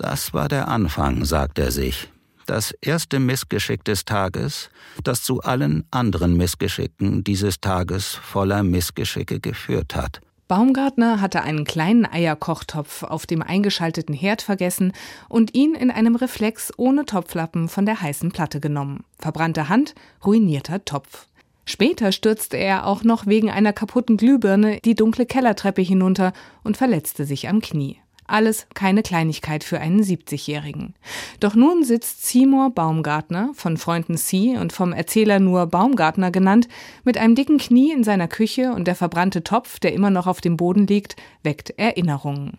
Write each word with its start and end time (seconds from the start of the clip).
Das 0.00 0.32
war 0.32 0.48
der 0.48 0.68
Anfang, 0.68 1.26
sagt 1.26 1.58
er 1.58 1.70
sich. 1.70 2.08
Das 2.46 2.72
erste 2.80 3.20
Missgeschick 3.20 3.84
des 3.84 4.06
Tages, 4.06 4.70
das 5.04 5.22
zu 5.22 5.42
allen 5.42 5.84
anderen 5.90 6.38
Missgeschicken 6.38 7.22
dieses 7.22 7.60
Tages 7.60 8.14
voller 8.14 8.62
Missgeschicke 8.62 9.40
geführt 9.40 9.94
hat. 9.94 10.22
Baumgartner 10.48 11.20
hatte 11.20 11.42
einen 11.42 11.64
kleinen 11.64 12.06
Eierkochtopf 12.06 13.02
auf 13.02 13.26
dem 13.26 13.42
eingeschalteten 13.42 14.14
Herd 14.14 14.40
vergessen 14.40 14.94
und 15.28 15.54
ihn 15.54 15.74
in 15.74 15.90
einem 15.90 16.16
Reflex 16.16 16.72
ohne 16.78 17.04
Topflappen 17.04 17.68
von 17.68 17.84
der 17.84 18.00
heißen 18.00 18.32
Platte 18.32 18.58
genommen. 18.58 19.04
Verbrannte 19.18 19.68
Hand, 19.68 19.94
ruinierter 20.24 20.82
Topf. 20.86 21.26
Später 21.66 22.10
stürzte 22.10 22.56
er 22.56 22.86
auch 22.86 23.04
noch 23.04 23.26
wegen 23.26 23.50
einer 23.50 23.74
kaputten 23.74 24.16
Glühbirne 24.16 24.80
die 24.82 24.94
dunkle 24.94 25.26
Kellertreppe 25.26 25.82
hinunter 25.82 26.32
und 26.64 26.78
verletzte 26.78 27.26
sich 27.26 27.50
am 27.50 27.60
Knie. 27.60 28.00
Alles 28.30 28.66
keine 28.74 29.02
Kleinigkeit 29.02 29.64
für 29.64 29.80
einen 29.80 30.02
70-Jährigen. 30.02 30.94
Doch 31.40 31.54
nun 31.54 31.82
sitzt 31.82 32.26
Seymour 32.26 32.70
Baumgartner, 32.70 33.50
von 33.54 33.76
Freunden 33.76 34.16
C 34.16 34.56
und 34.56 34.72
vom 34.72 34.92
Erzähler 34.92 35.40
nur 35.40 35.66
Baumgartner 35.66 36.30
genannt, 36.30 36.68
mit 37.04 37.18
einem 37.18 37.34
dicken 37.34 37.58
Knie 37.58 37.92
in 37.92 38.04
seiner 38.04 38.28
Küche 38.28 38.72
und 38.72 38.86
der 38.86 38.94
verbrannte 38.94 39.42
Topf, 39.42 39.80
der 39.80 39.92
immer 39.92 40.10
noch 40.10 40.28
auf 40.28 40.40
dem 40.40 40.56
Boden 40.56 40.86
liegt, 40.86 41.16
weckt 41.42 41.70
Erinnerungen. 41.70 42.58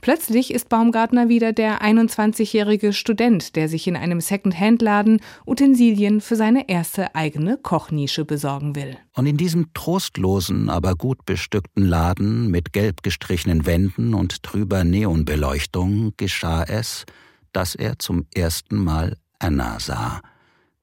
Plötzlich 0.00 0.52
ist 0.52 0.68
Baumgartner 0.68 1.28
wieder 1.28 1.52
der 1.52 1.82
21-jährige 1.82 2.92
Student, 2.92 3.56
der 3.56 3.68
sich 3.68 3.86
in 3.86 3.96
einem 3.96 4.20
Second-Hand-Laden 4.20 5.20
Utensilien 5.46 6.20
für 6.20 6.36
seine 6.36 6.68
erste 6.68 7.14
eigene 7.14 7.56
Kochnische 7.56 8.24
besorgen 8.24 8.76
will. 8.76 8.96
Und 9.14 9.26
in 9.26 9.36
diesem 9.36 9.72
trostlosen, 9.74 10.70
aber 10.70 10.94
gut 10.94 11.24
bestückten 11.26 11.86
Laden 11.86 12.50
mit 12.50 12.72
gelb 12.72 13.02
gestrichenen 13.02 13.66
Wänden 13.66 14.14
und 14.14 14.42
trüber 14.42 14.84
Neonbeleuchtung 14.84 16.14
geschah 16.16 16.64
es, 16.64 17.04
dass 17.52 17.74
er 17.74 17.98
zum 17.98 18.26
ersten 18.34 18.76
Mal 18.76 19.16
Anna 19.38 19.80
sah. 19.80 20.20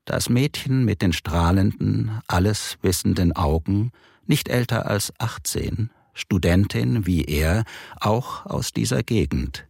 Das 0.05 0.30
Mädchen 0.30 0.85
mit 0.85 1.02
den 1.02 1.13
strahlenden, 1.13 2.21
alles 2.27 2.77
wissenden 2.81 3.35
Augen, 3.35 3.91
nicht 4.25 4.49
älter 4.49 4.88
als 4.88 5.13
18, 5.19 5.89
Studentin 6.17 7.05
wie 7.05 7.23
er, 7.23 7.63
auch 8.01 8.45
aus 8.47 8.73
dieser 8.73 9.03
Gegend. 9.03 9.67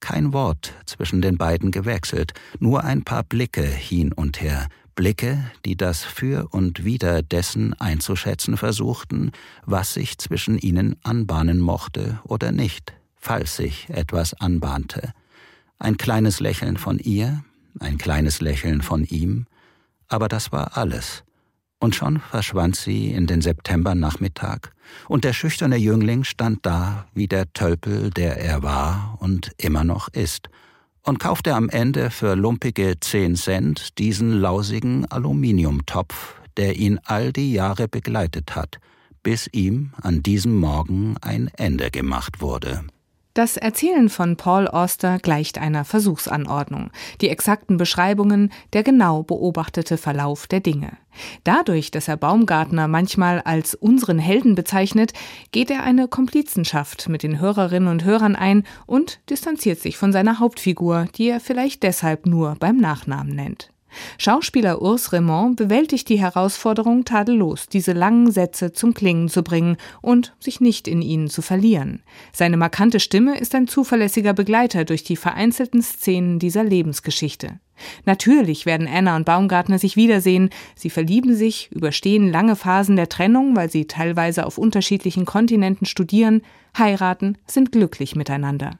Kein 0.00 0.32
Wort 0.32 0.72
zwischen 0.86 1.20
den 1.20 1.36
beiden 1.36 1.70
gewechselt, 1.70 2.32
nur 2.58 2.84
ein 2.84 3.04
paar 3.04 3.22
Blicke 3.22 3.62
hin 3.62 4.12
und 4.12 4.40
her, 4.40 4.66
Blicke, 4.94 5.50
die 5.66 5.76
das 5.76 6.02
Für 6.02 6.48
und 6.50 6.84
Wider 6.84 7.22
dessen 7.22 7.78
einzuschätzen 7.78 8.56
versuchten, 8.56 9.30
was 9.66 9.94
sich 9.94 10.16
zwischen 10.18 10.58
ihnen 10.58 10.96
anbahnen 11.02 11.58
mochte 11.58 12.18
oder 12.24 12.50
nicht, 12.50 12.94
falls 13.16 13.56
sich 13.56 13.90
etwas 13.90 14.32
anbahnte. 14.34 15.12
Ein 15.78 15.98
kleines 15.98 16.40
Lächeln 16.40 16.78
von 16.78 16.98
ihr, 16.98 17.44
ein 17.78 17.98
kleines 17.98 18.40
Lächeln 18.40 18.80
von 18.80 19.04
ihm, 19.04 19.46
aber 20.08 20.28
das 20.28 20.50
war 20.50 20.76
alles. 20.78 21.24
Und 21.80 21.94
schon 21.94 22.20
verschwand 22.20 22.76
sie 22.76 23.10
in 23.10 23.26
den 23.26 23.40
Septembernachmittag, 23.40 24.68
und 25.08 25.24
der 25.24 25.32
schüchterne 25.32 25.76
Jüngling 25.76 26.24
stand 26.24 26.64
da 26.66 27.06
wie 27.14 27.26
der 27.26 27.52
Tölpel, 27.52 28.10
der 28.10 28.36
er 28.36 28.62
war 28.62 29.16
und 29.20 29.52
immer 29.56 29.82
noch 29.82 30.08
ist, 30.08 30.50
und 31.02 31.18
kaufte 31.18 31.54
am 31.54 31.70
Ende 31.70 32.10
für 32.10 32.34
lumpige 32.34 33.00
zehn 33.00 33.34
Cent 33.34 33.98
diesen 33.98 34.32
lausigen 34.32 35.06
Aluminiumtopf, 35.06 36.34
der 36.58 36.76
ihn 36.76 37.00
all 37.04 37.32
die 37.32 37.52
Jahre 37.52 37.88
begleitet 37.88 38.54
hat, 38.54 38.78
bis 39.22 39.48
ihm 39.52 39.92
an 40.02 40.22
diesem 40.22 40.56
Morgen 40.56 41.16
ein 41.22 41.48
Ende 41.56 41.90
gemacht 41.90 42.42
wurde. 42.42 42.84
Das 43.32 43.56
Erzählen 43.56 44.08
von 44.08 44.36
Paul 44.36 44.66
Auster 44.66 45.20
gleicht 45.20 45.56
einer 45.56 45.84
Versuchsanordnung, 45.84 46.90
die 47.20 47.28
exakten 47.28 47.76
Beschreibungen, 47.76 48.50
der 48.72 48.82
genau 48.82 49.22
beobachtete 49.22 49.98
Verlauf 49.98 50.48
der 50.48 50.58
Dinge. 50.58 50.96
Dadurch, 51.44 51.92
dass 51.92 52.08
er 52.08 52.16
Baumgartner 52.16 52.88
manchmal 52.88 53.40
als 53.42 53.76
unseren 53.76 54.18
Helden 54.18 54.56
bezeichnet, 54.56 55.12
geht 55.52 55.70
er 55.70 55.84
eine 55.84 56.08
Komplizenschaft 56.08 57.08
mit 57.08 57.22
den 57.22 57.38
Hörerinnen 57.38 57.88
und 57.88 58.04
Hörern 58.04 58.34
ein 58.34 58.64
und 58.86 59.20
distanziert 59.30 59.78
sich 59.78 59.96
von 59.96 60.12
seiner 60.12 60.40
Hauptfigur, 60.40 61.06
die 61.14 61.28
er 61.28 61.38
vielleicht 61.38 61.84
deshalb 61.84 62.26
nur 62.26 62.56
beim 62.58 62.78
Nachnamen 62.78 63.34
nennt. 63.34 63.69
Schauspieler 64.18 64.82
Urs 64.82 65.12
Raymond 65.12 65.56
bewältigt 65.56 66.08
die 66.08 66.20
Herausforderung 66.20 67.04
tadellos, 67.04 67.66
diese 67.66 67.92
langen 67.92 68.30
Sätze 68.30 68.72
zum 68.72 68.94
Klingen 68.94 69.28
zu 69.28 69.42
bringen 69.42 69.76
und 70.00 70.34
sich 70.40 70.60
nicht 70.60 70.88
in 70.88 71.02
ihnen 71.02 71.28
zu 71.28 71.42
verlieren. 71.42 72.02
Seine 72.32 72.56
markante 72.56 73.00
Stimme 73.00 73.38
ist 73.38 73.54
ein 73.54 73.68
zuverlässiger 73.68 74.32
Begleiter 74.32 74.84
durch 74.84 75.04
die 75.04 75.16
vereinzelten 75.16 75.82
Szenen 75.82 76.38
dieser 76.38 76.64
Lebensgeschichte. 76.64 77.60
Natürlich 78.04 78.66
werden 78.66 78.88
Anna 78.88 79.16
und 79.16 79.24
Baumgartner 79.24 79.78
sich 79.78 79.96
wiedersehen. 79.96 80.50
Sie 80.74 80.90
verlieben 80.90 81.34
sich, 81.34 81.70
überstehen 81.72 82.30
lange 82.30 82.56
Phasen 82.56 82.96
der 82.96 83.08
Trennung, 83.08 83.56
weil 83.56 83.70
sie 83.70 83.86
teilweise 83.86 84.46
auf 84.46 84.58
unterschiedlichen 84.58 85.24
Kontinenten 85.24 85.86
studieren, 85.86 86.42
heiraten, 86.76 87.38
sind 87.46 87.72
glücklich 87.72 88.16
miteinander. 88.16 88.78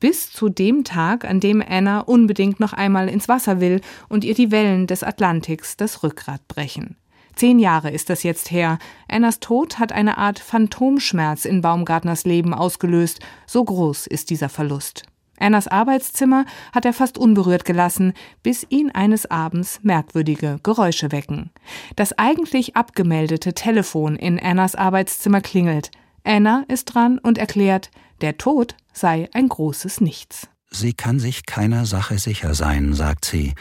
Bis 0.00 0.32
zu 0.32 0.48
dem 0.48 0.84
Tag, 0.84 1.24
an 1.24 1.40
dem 1.40 1.62
Anna 1.66 2.00
unbedingt 2.00 2.60
noch 2.60 2.72
einmal 2.72 3.08
ins 3.08 3.28
Wasser 3.28 3.60
will 3.60 3.80
und 4.08 4.24
ihr 4.24 4.34
die 4.34 4.50
Wellen 4.50 4.86
des 4.86 5.02
Atlantiks 5.02 5.76
das 5.76 6.02
Rückgrat 6.02 6.46
brechen. 6.48 6.96
Zehn 7.34 7.58
Jahre 7.58 7.90
ist 7.90 8.10
das 8.10 8.22
jetzt 8.22 8.50
her. 8.50 8.78
Annas 9.08 9.40
Tod 9.40 9.78
hat 9.78 9.92
eine 9.92 10.18
Art 10.18 10.38
Phantomschmerz 10.38 11.44
in 11.44 11.62
Baumgartners 11.62 12.24
Leben 12.24 12.52
ausgelöst. 12.52 13.20
So 13.46 13.64
groß 13.64 14.06
ist 14.06 14.30
dieser 14.30 14.48
Verlust. 14.48 15.04
Annas 15.42 15.68
Arbeitszimmer 15.68 16.46
hat 16.72 16.84
er 16.84 16.92
fast 16.92 17.18
unberührt 17.18 17.64
gelassen, 17.64 18.14
bis 18.42 18.64
ihn 18.68 18.90
eines 18.90 19.30
Abends 19.30 19.80
merkwürdige 19.82 20.60
Geräusche 20.62 21.12
wecken. 21.12 21.50
Das 21.96 22.16
eigentlich 22.18 22.76
abgemeldete 22.76 23.52
Telefon 23.52 24.16
in 24.16 24.38
Annas 24.38 24.74
Arbeitszimmer 24.74 25.40
klingelt. 25.40 25.90
Anna 26.24 26.64
ist 26.68 26.86
dran 26.86 27.18
und 27.18 27.38
erklärt, 27.38 27.90
der 28.20 28.38
Tod 28.38 28.76
sei 28.92 29.28
ein 29.32 29.48
großes 29.48 30.00
Nichts. 30.00 30.48
Sie 30.70 30.94
kann 30.94 31.18
sich 31.18 31.44
keiner 31.44 31.84
Sache 31.84 32.18
sicher 32.18 32.54
sein, 32.54 32.94
sagt 32.94 33.24
sie, 33.24 33.52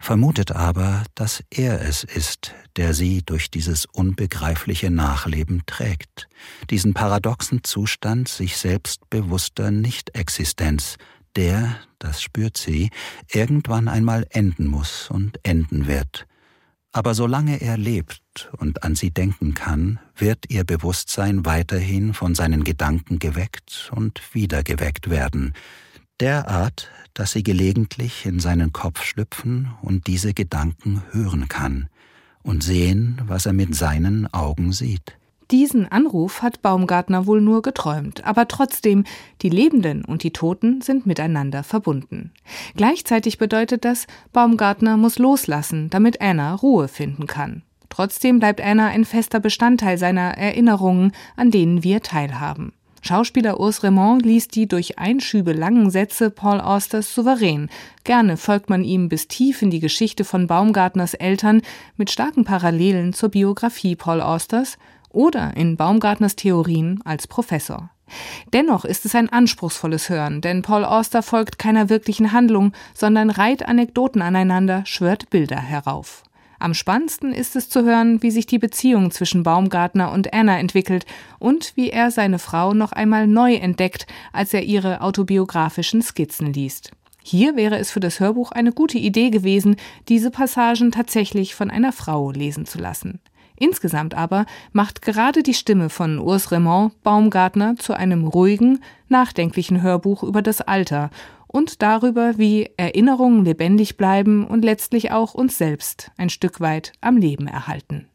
vermutet 0.00 0.52
aber, 0.52 1.04
dass 1.14 1.42
er 1.50 1.80
es 1.82 2.04
ist, 2.04 2.54
der 2.76 2.94
sie 2.94 3.22
durch 3.22 3.50
dieses 3.50 3.86
unbegreifliche 3.86 4.90
Nachleben 4.90 5.62
trägt, 5.66 6.28
diesen 6.70 6.94
paradoxen 6.94 7.64
Zustand 7.64 8.28
sich 8.28 8.56
selbstbewusster 8.56 9.70
Nichtexistenz, 9.70 10.96
der, 11.36 11.76
das 11.98 12.22
spürt 12.22 12.56
sie, 12.56 12.90
irgendwann 13.32 13.88
einmal 13.88 14.26
enden 14.30 14.66
muss 14.66 15.10
und 15.10 15.38
enden 15.42 15.86
wird. 15.86 16.26
Aber 16.92 17.14
solange 17.14 17.60
er 17.60 17.76
lebt 17.76 18.50
und 18.58 18.82
an 18.82 18.96
sie 18.96 19.12
denken 19.12 19.54
kann, 19.54 20.00
wird 20.16 20.50
ihr 20.50 20.64
Bewusstsein 20.64 21.46
weiterhin 21.46 22.14
von 22.14 22.34
seinen 22.34 22.64
Gedanken 22.64 23.20
geweckt 23.20 23.90
und 23.94 24.34
wieder 24.34 24.64
geweckt 24.64 25.08
werden, 25.08 25.54
derart, 26.18 26.90
dass 27.14 27.32
sie 27.32 27.44
gelegentlich 27.44 28.26
in 28.26 28.40
seinen 28.40 28.72
Kopf 28.72 29.04
schlüpfen 29.04 29.70
und 29.82 30.08
diese 30.08 30.34
Gedanken 30.34 31.02
hören 31.12 31.48
kann 31.48 31.88
und 32.42 32.64
sehen, 32.64 33.20
was 33.24 33.46
er 33.46 33.52
mit 33.52 33.74
seinen 33.74 34.32
Augen 34.32 34.72
sieht. 34.72 35.19
Diesen 35.50 35.90
Anruf 35.90 36.42
hat 36.42 36.62
Baumgartner 36.62 37.26
wohl 37.26 37.40
nur 37.40 37.62
geträumt, 37.62 38.24
aber 38.24 38.46
trotzdem, 38.46 39.02
die 39.42 39.48
Lebenden 39.48 40.04
und 40.04 40.22
die 40.22 40.32
Toten 40.32 40.80
sind 40.80 41.06
miteinander 41.06 41.64
verbunden. 41.64 42.30
Gleichzeitig 42.76 43.38
bedeutet 43.38 43.84
das, 43.84 44.06
Baumgartner 44.32 44.96
muss 44.96 45.18
loslassen, 45.18 45.90
damit 45.90 46.20
Anna 46.20 46.54
Ruhe 46.54 46.86
finden 46.86 47.26
kann. 47.26 47.62
Trotzdem 47.88 48.38
bleibt 48.38 48.60
Anna 48.60 48.86
ein 48.86 49.04
fester 49.04 49.40
Bestandteil 49.40 49.98
seiner 49.98 50.38
Erinnerungen, 50.38 51.10
an 51.34 51.50
denen 51.50 51.82
wir 51.82 52.00
teilhaben. 52.00 52.72
Schauspieler 53.02 53.58
Urs 53.58 53.82
Raymond 53.82 54.24
liest 54.24 54.54
die 54.54 54.68
durch 54.68 54.98
Einschübe 54.98 55.52
langen 55.52 55.90
Sätze 55.90 56.30
Paul 56.30 56.60
Austers 56.60 57.12
souverän. 57.12 57.70
Gerne 58.04 58.36
folgt 58.36 58.68
man 58.68 58.84
ihm 58.84 59.08
bis 59.08 59.26
tief 59.26 59.62
in 59.62 59.70
die 59.70 59.80
Geschichte 59.80 60.24
von 60.24 60.46
Baumgartners 60.46 61.14
Eltern 61.14 61.62
mit 61.96 62.10
starken 62.10 62.44
Parallelen 62.44 63.14
zur 63.14 63.30
Biografie 63.30 63.96
Paul 63.96 64.20
Austers 64.20 64.76
oder 65.10 65.56
in 65.56 65.76
Baumgartners 65.76 66.36
Theorien 66.36 67.00
als 67.04 67.26
Professor. 67.26 67.90
Dennoch 68.52 68.84
ist 68.84 69.04
es 69.04 69.14
ein 69.14 69.28
anspruchsvolles 69.28 70.08
Hören, 70.08 70.40
denn 70.40 70.62
Paul 70.62 70.84
Auster 70.84 71.22
folgt 71.22 71.58
keiner 71.58 71.88
wirklichen 71.88 72.32
Handlung, 72.32 72.72
sondern 72.94 73.30
reiht 73.30 73.66
Anekdoten 73.66 74.22
aneinander, 74.22 74.82
schwört 74.86 75.30
Bilder 75.30 75.60
herauf. 75.60 76.24
Am 76.58 76.74
spannendsten 76.74 77.32
ist 77.32 77.56
es 77.56 77.70
zu 77.70 77.84
hören, 77.84 78.22
wie 78.22 78.30
sich 78.30 78.44
die 78.44 78.58
Beziehung 78.58 79.10
zwischen 79.10 79.42
Baumgartner 79.42 80.12
und 80.12 80.34
Anna 80.34 80.58
entwickelt 80.58 81.06
und 81.38 81.72
wie 81.74 81.88
er 81.88 82.10
seine 82.10 82.38
Frau 82.38 82.74
noch 82.74 82.92
einmal 82.92 83.26
neu 83.26 83.54
entdeckt, 83.54 84.06
als 84.32 84.52
er 84.52 84.62
ihre 84.62 85.00
autobiografischen 85.00 86.02
Skizzen 86.02 86.52
liest. 86.52 86.90
Hier 87.22 87.56
wäre 87.56 87.78
es 87.78 87.90
für 87.90 88.00
das 88.00 88.20
Hörbuch 88.20 88.52
eine 88.52 88.72
gute 88.72 88.98
Idee 88.98 89.30
gewesen, 89.30 89.76
diese 90.08 90.30
Passagen 90.30 90.92
tatsächlich 90.92 91.54
von 91.54 91.70
einer 91.70 91.92
Frau 91.92 92.30
lesen 92.30 92.66
zu 92.66 92.78
lassen. 92.78 93.20
Insgesamt 93.62 94.14
aber 94.14 94.46
macht 94.72 95.02
gerade 95.02 95.42
die 95.42 95.52
Stimme 95.52 95.90
von 95.90 96.18
Urs 96.18 96.50
Raymond 96.50 97.02
Baumgartner 97.02 97.76
zu 97.76 97.92
einem 97.92 98.26
ruhigen, 98.26 98.82
nachdenklichen 99.10 99.82
Hörbuch 99.82 100.22
über 100.22 100.40
das 100.40 100.62
Alter 100.62 101.10
und 101.46 101.82
darüber, 101.82 102.38
wie 102.38 102.70
Erinnerungen 102.78 103.44
lebendig 103.44 103.98
bleiben 103.98 104.46
und 104.46 104.64
letztlich 104.64 105.12
auch 105.12 105.34
uns 105.34 105.58
selbst 105.58 106.10
ein 106.16 106.30
Stück 106.30 106.60
weit 106.60 106.92
am 107.02 107.18
Leben 107.18 107.46
erhalten. 107.46 108.08